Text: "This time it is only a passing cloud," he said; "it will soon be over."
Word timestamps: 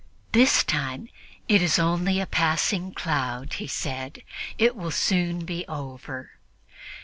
"This 0.31 0.63
time 0.63 1.09
it 1.47 1.61
is 1.61 1.77
only 1.77 2.19
a 2.19 2.25
passing 2.25 2.91
cloud," 2.91 3.53
he 3.61 3.67
said; 3.67 4.23
"it 4.57 4.75
will 4.75 4.89
soon 4.89 5.45
be 5.45 5.63
over." 5.67 6.31